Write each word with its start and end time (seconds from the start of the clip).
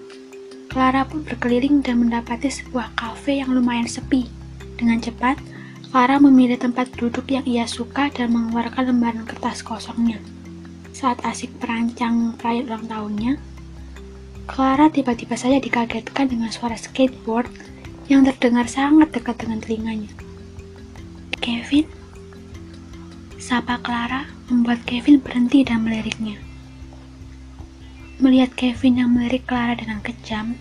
Clara 0.72 1.03
pun 1.07 1.23
berkeliling 1.23 1.83
dan 1.83 2.03
mendapati 2.03 2.52
sebuah 2.52 2.95
kafe 2.95 3.44
yang 3.44 3.52
lumayan 3.52 3.88
sepi. 3.88 4.27
Dengan 4.75 5.00
cepat, 5.00 5.39
Clara 5.91 6.17
memilih 6.17 6.58
tempat 6.58 6.89
duduk 6.97 7.30
yang 7.30 7.45
ia 7.45 7.69
suka 7.69 8.09
dan 8.09 8.33
mengeluarkan 8.33 8.94
lembaran 8.94 9.25
kertas 9.28 9.61
kosongnya. 9.61 10.17
Saat 10.95 11.22
asik 11.22 11.52
perancang 11.59 12.33
perayaan 12.39 12.66
ulang 12.72 12.86
tahunnya, 12.88 13.33
Clara 14.46 14.88
tiba-tiba 14.94 15.34
saja 15.34 15.57
dikagetkan 15.57 16.29
dengan 16.29 16.53
suara 16.53 16.78
skateboard 16.78 17.50
yang 18.06 18.22
terdengar 18.22 18.69
sangat 18.69 19.09
dekat 19.09 19.41
dengan 19.41 19.57
telinganya. 19.62 20.12
Kevin? 21.41 21.90
Sapa 23.41 23.78
Clara 23.81 24.29
membuat 24.50 24.85
Kevin 24.85 25.22
berhenti 25.22 25.66
dan 25.66 25.85
meliriknya. 25.85 26.38
Melihat 28.22 28.53
Kevin 28.57 29.02
yang 29.02 29.09
melirik 29.13 29.46
Clara 29.46 29.78
dengan 29.78 30.02
kejam, 30.02 30.57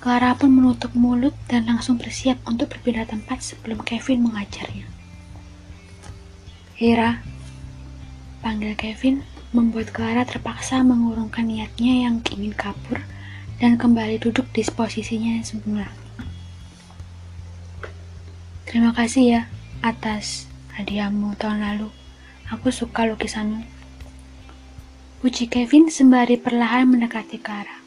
Clara 0.00 0.32
pun 0.32 0.48
menutup 0.48 0.96
mulut 0.96 1.36
dan 1.44 1.68
langsung 1.68 2.00
bersiap 2.00 2.40
untuk 2.48 2.72
berpindah 2.72 3.04
tempat 3.04 3.44
sebelum 3.44 3.84
Kevin 3.84 4.24
mengajarnya. 4.24 4.88
Hera, 6.80 7.20
panggil 8.40 8.72
Kevin, 8.80 9.20
membuat 9.52 9.92
Clara 9.92 10.24
terpaksa 10.24 10.80
mengurungkan 10.80 11.44
niatnya 11.44 12.08
yang 12.08 12.24
ingin 12.32 12.56
kabur 12.56 13.04
dan 13.60 13.76
kembali 13.76 14.16
duduk 14.16 14.48
di 14.56 14.64
posisinya 14.64 15.36
yang 15.36 15.44
semula. 15.44 15.92
Terima 18.64 18.96
kasih 18.96 19.24
ya 19.28 19.42
atas 19.84 20.48
hadiahmu 20.80 21.36
tahun 21.36 21.60
lalu. 21.60 21.92
Aku 22.48 22.72
suka 22.72 23.04
lukisanmu. 23.04 23.68
Puji 25.20 25.52
Kevin 25.52 25.92
sembari 25.92 26.40
perlahan 26.40 26.88
mendekati 26.88 27.36
Clara. 27.36 27.79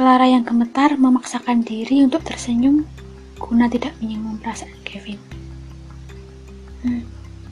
Clara 0.00 0.24
yang 0.24 0.48
gemetar 0.48 0.96
memaksakan 0.96 1.60
diri 1.60 2.00
untuk 2.00 2.24
tersenyum 2.24 2.88
guna 3.36 3.68
tidak 3.68 3.92
menyinggung 4.00 4.40
perasaan 4.40 4.80
Kevin. 4.80 5.20
Hmm, 6.80 7.04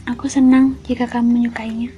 aku 0.09 0.32
senang 0.32 0.81
jika 0.88 1.04
kamu 1.04 1.44
menyukainya. 1.44 1.92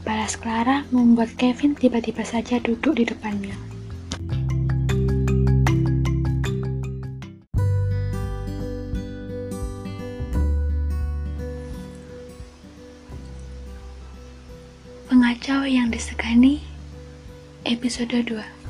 Balas 0.00 0.40
Clara 0.40 0.88
membuat 0.88 1.36
Kevin 1.36 1.76
tiba-tiba 1.76 2.24
saja 2.24 2.56
duduk 2.56 2.96
di 2.96 3.04
depannya. 3.04 3.52
Pengacau 15.12 15.68
yang 15.68 15.92
disegani 15.92 16.64
episode 17.68 18.24
2 18.24 18.63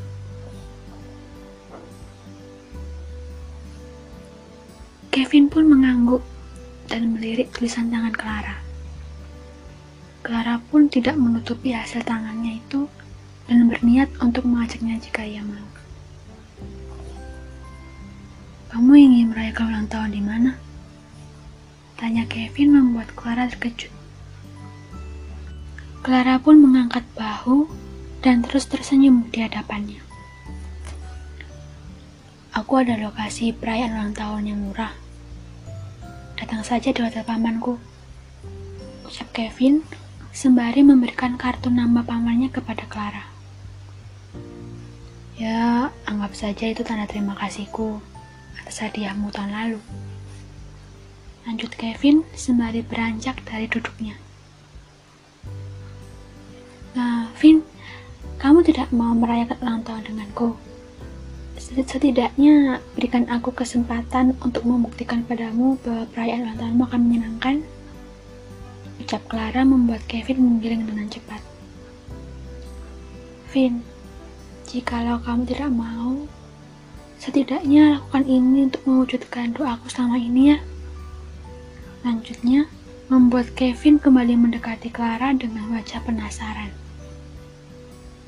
dan 6.95 7.11
melirik 7.11 7.51
tulisan 7.51 7.91
tangan 7.91 8.15
Clara. 8.15 8.63
Clara 10.23 10.63
pun 10.71 10.87
tidak 10.87 11.19
menutupi 11.19 11.75
hasil 11.75 12.07
tangannya 12.07 12.63
itu 12.63 12.87
dan 13.51 13.67
berniat 13.67 14.07
untuk 14.23 14.47
mengajaknya 14.47 15.03
jika 15.03 15.27
ia 15.27 15.43
mau. 15.43 15.67
Kamu 18.71 18.95
ingin 18.95 19.35
merayakan 19.35 19.75
ulang 19.75 19.89
tahun 19.91 20.11
di 20.15 20.23
mana? 20.23 20.55
Tanya 21.99 22.31
Kevin 22.31 22.79
membuat 22.79 23.11
Clara 23.19 23.51
terkejut. 23.51 23.91
Clara 26.07 26.39
pun 26.39 26.63
mengangkat 26.63 27.03
bahu 27.19 27.67
dan 28.23 28.47
terus 28.47 28.71
tersenyum 28.71 29.27
di 29.35 29.43
hadapannya. 29.43 29.99
Aku 32.55 32.79
ada 32.79 32.95
lokasi 32.95 33.51
perayaan 33.51 33.99
ulang 33.99 34.15
tahun 34.15 34.47
yang 34.47 34.63
murah 34.63 35.04
Datang 36.45 36.61
saja 36.61 36.93
di 36.93 37.01
hotel 37.01 37.25
pamanku. 37.25 37.81
Ucap 39.09 39.33
Kevin 39.33 39.81
sembari 40.29 40.85
memberikan 40.85 41.41
kartu 41.41 41.73
nama 41.73 42.05
pamannya 42.05 42.53
kepada 42.53 42.85
Clara. 42.85 43.33
Ya, 45.41 45.89
anggap 46.05 46.37
saja 46.37 46.69
itu 46.69 46.85
tanda 46.85 47.09
terima 47.09 47.33
kasihku 47.41 47.97
atas 48.61 48.77
hadiahmu 48.85 49.33
tahun 49.33 49.57
lalu. 49.57 49.81
Lanjut 51.49 51.73
Kevin 51.81 52.29
sembari 52.37 52.85
beranjak 52.85 53.41
dari 53.49 53.65
duduknya. 53.65 54.21
Nah, 56.93 57.33
Vin, 57.41 57.65
kamu 58.37 58.61
tidak 58.69 58.93
mau 58.93 59.17
merayakan 59.17 59.57
ulang 59.65 59.81
tahun 59.81 60.13
denganku? 60.13 60.61
Setidaknya 61.65 62.85
berikan 62.93 63.25
aku 63.33 63.49
kesempatan 63.49 64.37
untuk 64.45 64.69
membuktikan 64.69 65.25
padamu 65.25 65.81
bahwa 65.81 66.05
perayaan 66.13 66.45
ulang 66.45 66.59
tahunmu 66.61 66.85
akan 66.85 67.01
menyenangkan. 67.01 67.57
Ucap 69.01 69.25
Clara 69.33 69.65
membuat 69.65 70.05
Kevin 70.05 70.45
menggiring 70.45 70.85
dengan 70.85 71.09
cepat. 71.09 71.41
Vin, 73.49 73.81
jikalau 74.69 75.17
kamu 75.25 75.49
tidak 75.49 75.73
mau, 75.73 76.29
setidaknya 77.17 77.97
lakukan 77.97 78.25
ini 78.29 78.69
untuk 78.69 78.83
mewujudkan 78.85 79.57
doaku 79.57 79.89
selama 79.89 80.21
ini 80.21 80.53
ya. 80.53 80.59
Lanjutnya, 82.05 82.69
membuat 83.09 83.57
Kevin 83.57 83.97
kembali 83.97 84.37
mendekati 84.37 84.93
Clara 84.93 85.33
dengan 85.33 85.73
wajah 85.73 86.01
penasaran. 86.05 86.69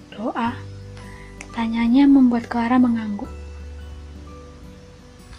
Doa? 0.09 0.66
Tanyanya 1.57 2.05
membuat 2.05 2.53
Clara 2.53 2.77
mengangguk. 2.77 3.33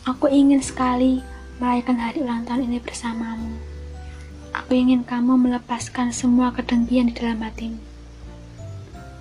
Aku 0.01 0.25
ingin 0.25 0.65
sekali 0.65 1.21
merayakan 1.61 2.01
hari 2.01 2.25
ulang 2.25 2.41
tahun 2.41 2.65
ini 2.65 2.81
bersamamu. 2.81 3.53
Aku 4.49 4.73
ingin 4.73 5.05
kamu 5.05 5.37
melepaskan 5.37 6.09
semua 6.09 6.49
kedengkian 6.57 7.13
di 7.13 7.21
dalam 7.21 7.37
hatimu. 7.45 7.77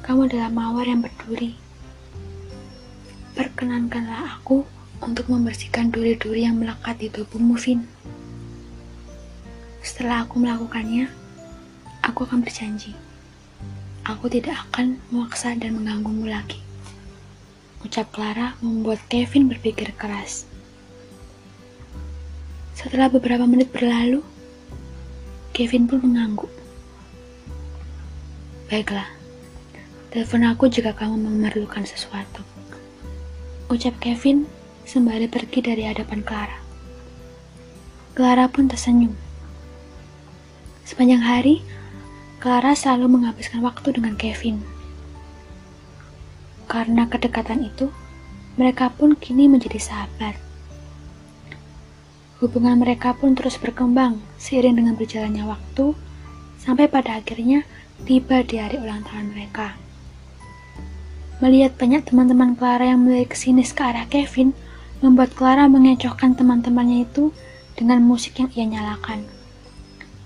Kamu 0.09 0.25
adalah 0.25 0.49
mawar 0.49 0.89
yang 0.89 1.05
berduri. 1.05 1.61
Perkenankanlah 3.37 4.41
aku 4.41 4.65
untuk 5.05 5.29
membersihkan 5.29 5.93
duri-duri 5.93 6.49
yang 6.49 6.57
melekat 6.57 6.97
di 6.97 7.13
tubuhmu, 7.13 7.61
Vin. 7.61 7.85
Setelah 9.85 10.25
aku 10.25 10.41
melakukannya, 10.41 11.13
aku 12.01 12.25
akan 12.25 12.41
berjanji. 12.41 12.97
Aku 14.09 14.33
tidak 14.33 14.65
akan 14.73 14.97
memaksa 15.13 15.53
dan 15.61 15.77
mengganggumu 15.77 16.25
lagi. 16.25 16.65
Ucap 17.85 18.09
Clara 18.09 18.57
membuat 18.65 19.05
Kevin 19.13 19.53
berpikir 19.53 19.93
keras. 20.01 20.49
Setelah 22.73 23.13
beberapa 23.13 23.45
menit 23.45 23.69
berlalu, 23.69 24.25
Kevin 25.53 25.85
pun 25.85 26.01
mengangguk. 26.01 26.53
Baiklah, 28.73 29.09
telepon 30.09 30.49
aku 30.49 30.73
jika 30.73 30.97
kamu 30.97 31.21
memerlukan 31.21 31.85
sesuatu. 31.85 32.41
Ucap 33.69 33.99
Kevin 34.01 34.49
sembari 34.87 35.29
pergi 35.29 35.61
dari 35.61 35.85
hadapan 35.85 36.25
Clara. 36.25 36.59
Clara 38.17 38.49
pun 38.49 38.69
tersenyum. 38.73 39.13
Sepanjang 40.89 41.21
hari, 41.21 41.61
Clara 42.41 42.73
selalu 42.73 43.21
menghabiskan 43.21 43.61
waktu 43.61 43.97
dengan 43.97 44.15
Kevin. 44.15 44.76
Karena 46.67 47.07
kedekatan 47.07 47.63
itu, 47.63 47.91
mereka 48.59 48.91
pun 48.91 49.15
kini 49.15 49.47
menjadi 49.47 49.79
sahabat. 49.79 50.35
Hubungan 52.43 52.77
mereka 52.77 53.17
pun 53.17 53.33
terus 53.33 53.57
berkembang 53.57 54.21
seiring 54.37 54.77
dengan 54.77 54.99
berjalannya 54.99 55.47
waktu, 55.49 55.97
sampai 56.61 56.91
pada 56.91 57.17
akhirnya 57.17 57.65
tiba 58.05 58.45
di 58.45 58.61
hari 58.61 58.77
ulang 58.77 59.07
tahun 59.09 59.33
mereka. 59.33 59.79
Melihat 61.41 61.77
banyak 61.77 62.05
teman-teman 62.09 62.57
Clara 62.57 62.93
yang 62.93 63.05
mulai 63.05 63.25
kesinis 63.29 63.73
ke 63.73 63.85
arah 63.85 64.09
Kevin, 64.09 64.53
membuat 65.05 65.33
Clara 65.37 65.69
mengecohkan 65.69 66.37
teman-temannya 66.37 67.09
itu 67.09 67.33
dengan 67.77 68.01
musik 68.01 68.41
yang 68.41 68.49
ia 68.57 68.65
nyalakan. 68.65 69.25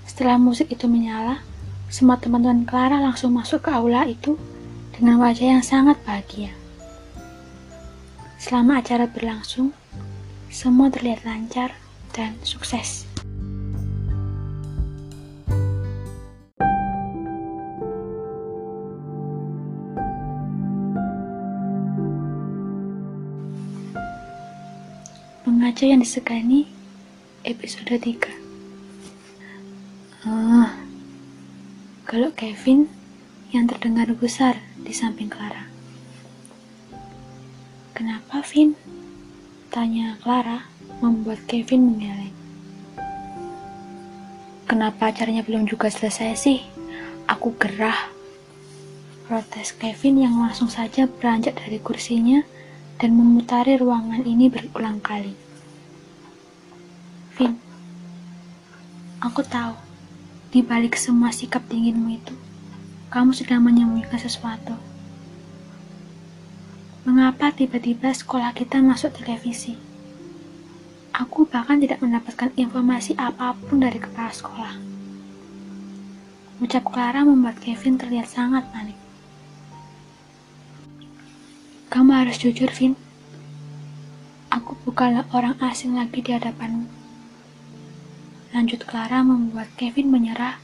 Setelah 0.07 0.39
musik 0.39 0.71
itu 0.71 0.87
menyala, 0.87 1.43
semua 1.91 2.19
teman-teman 2.19 2.63
Clara 2.63 3.03
langsung 3.03 3.35
masuk 3.35 3.67
ke 3.67 3.71
aula 3.75 4.07
itu 4.07 4.39
dengan 5.01 5.17
wajah 5.17 5.57
yang 5.57 5.65
sangat 5.65 5.97
bahagia. 6.05 6.53
Selama 8.37 8.85
acara 8.85 9.09
berlangsung, 9.09 9.73
semua 10.53 10.93
terlihat 10.93 11.25
lancar 11.25 11.73
dan 12.13 12.37
sukses. 12.45 13.09
Mengaca 25.49 25.85
yang 25.89 26.05
disegani 26.05 26.69
episode 27.49 27.89
3 27.89 28.29
Ah, 30.29 30.77
kalau 32.05 32.29
Kevin 32.37 32.93
yang 33.57 33.65
terdengar 33.65 34.13
besar 34.13 34.61
di 34.85 34.93
samping 34.95 35.29
Clara. 35.29 35.67
Kenapa, 37.93 38.41
Vin? 38.49 38.73
Tanya 39.71 40.17
Clara, 40.25 40.67
membuat 41.05 41.45
Kevin 41.47 41.95
mengeleng. 41.95 42.37
Kenapa 44.71 45.11
acaranya 45.11 45.43
belum 45.43 45.67
juga 45.67 45.91
selesai 45.91 46.31
sih? 46.39 46.59
Aku 47.27 47.55
gerah. 47.59 48.11
Protes 49.27 49.71
Kevin 49.75 50.27
yang 50.27 50.39
langsung 50.43 50.67
saja 50.67 51.07
beranjak 51.07 51.59
dari 51.59 51.79
kursinya 51.79 52.43
dan 52.99 53.15
memutari 53.15 53.79
ruangan 53.79 54.27
ini 54.27 54.51
berulang 54.51 54.99
kali. 54.99 55.33
Vin, 57.39 57.57
aku 59.23 59.41
tahu 59.47 59.75
di 60.51 60.61
balik 60.67 60.99
semua 60.99 61.31
sikap 61.31 61.63
dinginmu 61.71 62.11
itu, 62.19 62.35
kamu 63.11 63.35
sedang 63.35 63.67
menyembunyikan 63.67 64.23
sesuatu. 64.23 64.79
Mengapa 67.03 67.51
tiba-tiba 67.51 68.15
sekolah 68.15 68.55
kita 68.55 68.79
masuk 68.79 69.11
televisi? 69.19 69.75
Aku 71.11 71.43
bahkan 71.43 71.83
tidak 71.83 71.99
mendapatkan 71.99 72.55
informasi 72.55 73.19
apa 73.19 73.59
pun 73.67 73.83
dari 73.83 73.99
kepala 73.99 74.31
sekolah. 74.31 74.79
Ucap 76.63 76.87
Clara 76.87 77.27
membuat 77.27 77.59
Kevin 77.59 77.99
terlihat 77.99 78.31
sangat 78.31 78.63
panik. 78.71 78.95
Kamu 81.91 82.15
harus 82.15 82.39
jujur, 82.39 82.71
Vin. 82.71 82.95
Aku 84.55 84.79
bukanlah 84.87 85.27
orang 85.35 85.59
asing 85.59 85.99
lagi 85.99 86.23
di 86.23 86.31
hadapanmu. 86.31 86.87
Lanjut 88.55 88.87
Clara 88.87 89.27
membuat 89.27 89.67
Kevin 89.75 90.15
menyerah 90.15 90.63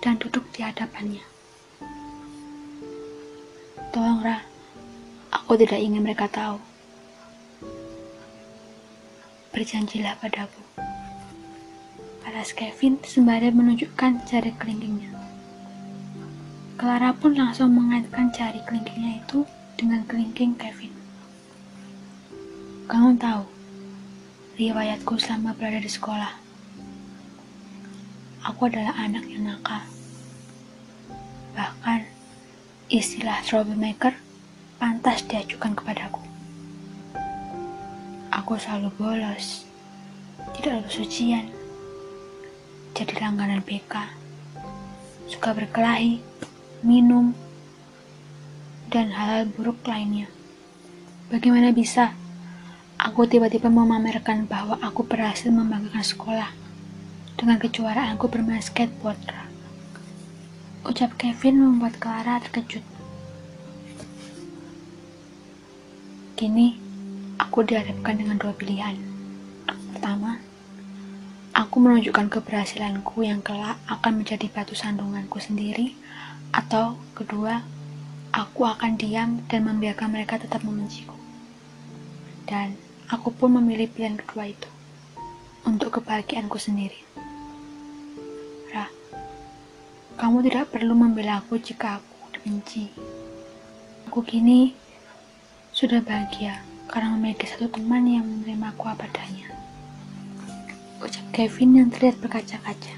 dan 0.00 0.16
duduk 0.16 0.48
di 0.56 0.64
hadapannya. 0.64 1.20
Tolong 3.92 4.24
Ra, 4.24 4.40
aku 5.28 5.52
tidak 5.60 5.76
ingin 5.76 6.00
mereka 6.00 6.24
tahu. 6.26 6.56
Berjanjilah 9.52 10.16
padaku. 10.16 10.64
Balas 12.24 12.56
Kevin 12.56 12.96
sembari 13.04 13.52
menunjukkan 13.52 14.24
jari 14.24 14.56
kelingkingnya. 14.56 15.12
Clara 16.80 17.12
pun 17.12 17.36
langsung 17.36 17.76
mengaitkan 17.76 18.32
jari 18.32 18.64
kelingkingnya 18.64 19.20
itu 19.20 19.44
dengan 19.76 20.02
kelingking 20.08 20.56
Kevin. 20.56 20.96
Kamu 22.88 23.20
tahu, 23.20 23.44
riwayatku 24.56 25.20
selama 25.20 25.52
berada 25.52 25.78
di 25.78 25.92
sekolah 25.92 26.42
aku 28.42 28.66
adalah 28.66 28.94
anak 28.98 29.22
yang 29.30 29.46
nakal. 29.46 29.82
Bahkan, 31.54 32.00
istilah 32.92 33.40
troublemaker 33.40 34.12
pantas 34.76 35.24
diajukan 35.24 35.72
kepadaku. 35.72 36.20
Aku 38.28 38.60
selalu 38.60 38.92
bolos, 39.00 39.64
tidak 40.52 40.84
lulus 40.84 41.00
ujian, 41.00 41.48
jadi 42.92 43.16
langganan 43.16 43.64
BK, 43.64 43.96
suka 45.24 45.56
berkelahi, 45.56 46.20
minum, 46.84 47.32
dan 48.92 49.08
hal-hal 49.08 49.48
buruk 49.48 49.80
lainnya. 49.88 50.28
Bagaimana 51.32 51.72
bisa 51.72 52.12
aku 53.00 53.24
tiba-tiba 53.24 53.72
memamerkan 53.72 54.44
bahwa 54.44 54.76
aku 54.84 55.00
berhasil 55.08 55.48
membanggakan 55.48 56.04
sekolah 56.04 56.52
dengan 57.40 57.56
kejuaraanku 57.56 58.28
bermain 58.28 58.60
skateboard. 58.60 59.41
Ucap 60.82 61.14
Kevin 61.14 61.62
membuat 61.62 61.94
Clara 62.02 62.42
terkejut. 62.42 62.82
Kini, 66.34 66.74
aku 67.38 67.62
dihadapkan 67.62 68.18
dengan 68.18 68.34
dua 68.34 68.50
pilihan. 68.50 68.98
Pertama, 69.94 70.42
aku 71.54 71.76
menunjukkan 71.78 72.26
keberhasilanku 72.34 73.22
yang 73.22 73.38
kelak 73.46 73.78
akan 73.86 74.26
menjadi 74.26 74.50
batu 74.50 74.74
sandunganku 74.74 75.38
sendiri, 75.38 75.94
atau 76.50 76.98
kedua, 77.14 77.62
aku 78.34 78.66
akan 78.66 78.98
diam 78.98 79.38
dan 79.46 79.70
membiarkan 79.70 80.10
mereka 80.10 80.42
tetap 80.42 80.66
membenciku. 80.66 81.14
Dan 82.42 82.74
aku 83.06 83.30
pun 83.30 83.54
memilih 83.54 83.86
pilihan 83.86 84.18
kedua 84.18 84.50
itu 84.50 84.66
untuk 85.62 86.02
kebahagiaanku 86.02 86.58
sendiri. 86.58 87.11
Kamu 90.22 90.38
tidak 90.46 90.70
perlu 90.70 90.94
membela 90.94 91.42
aku 91.42 91.58
jika 91.58 91.98
aku 91.98 92.30
dibenci. 92.38 92.94
Aku 94.06 94.22
kini 94.22 94.70
sudah 95.74 95.98
bahagia 95.98 96.62
karena 96.86 97.18
memiliki 97.18 97.50
satu 97.50 97.66
teman 97.66 98.06
yang 98.06 98.22
menerima 98.22 98.70
aku 98.70 98.86
apa. 98.86 99.10
Ucap 101.02 101.26
Kevin 101.34 101.74
yang 101.74 101.88
terlihat 101.90 102.22
berkaca-kaca. 102.22 102.94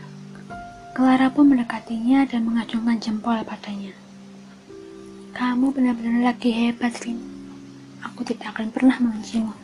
Clara 0.93 1.33
pun 1.33 1.49
mendekatinya 1.49 2.29
dan 2.29 2.45
mengacungkan 2.45 3.01
jempol 3.01 3.41
padanya. 3.41 3.97
Kamu 5.33 5.73
benar-benar 5.73 6.37
lagi 6.37 6.53
hebat, 6.53 6.93
Vin. 7.01 7.17
Aku 8.05 8.21
tidak 8.29 8.53
akan 8.53 8.69
pernah 8.69 9.01
membencimu. 9.01 9.57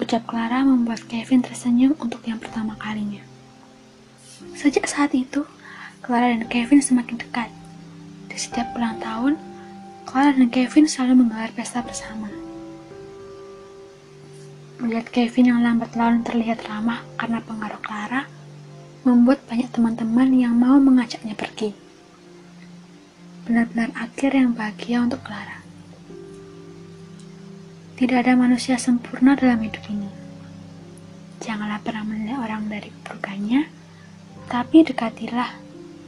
Ucap 0.00 0.24
Clara 0.24 0.64
membuat 0.64 1.04
Kevin 1.04 1.44
tersenyum 1.44 1.92
untuk 2.00 2.24
yang 2.24 2.40
pertama 2.40 2.72
kalinya. 2.80 3.20
Sejak 4.56 4.88
saat 4.88 5.12
itu, 5.12 5.44
Clara 6.04 6.36
dan 6.36 6.44
Kevin 6.52 6.84
semakin 6.84 7.16
dekat. 7.16 7.48
Di 8.28 8.36
setiap 8.36 8.76
ulang 8.76 9.00
tahun, 9.00 9.40
Clara 10.04 10.36
dan 10.36 10.52
Kevin 10.52 10.84
selalu 10.84 11.24
menggelar 11.24 11.48
pesta 11.56 11.80
bersama. 11.80 12.28
Melihat 14.84 15.08
Kevin 15.08 15.56
yang 15.56 15.64
lambat 15.64 15.96
laun 15.96 16.20
terlihat 16.20 16.60
ramah 16.68 17.00
karena 17.16 17.40
pengaruh 17.40 17.80
Clara, 17.80 18.28
membuat 19.08 19.48
banyak 19.48 19.72
teman-teman 19.72 20.28
yang 20.36 20.52
mau 20.52 20.76
mengajaknya 20.76 21.32
pergi. 21.32 21.72
benar-benar 23.44 23.92
akhir 23.96 24.32
yang 24.32 24.56
bahagia 24.56 25.04
untuk 25.04 25.20
Clara. 25.20 25.60
Tidak 27.96 28.16
ada 28.24 28.32
manusia 28.36 28.80
sempurna 28.80 29.36
dalam 29.36 29.60
hidup 29.60 29.84
ini. 29.92 30.08
Janganlah 31.44 31.80
pernah 31.84 32.08
menilai 32.08 32.40
orang 32.40 32.72
dari 32.72 32.88
keburukannya, 32.88 33.68
tapi 34.48 34.80
dekatilah 34.80 35.63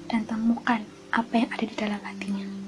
dan 0.06 0.22
temukan 0.26 0.82
apa 1.10 1.32
yang 1.34 1.50
ada 1.50 1.64
di 1.66 1.76
dalam 1.76 2.00
hatinya. 2.02 2.65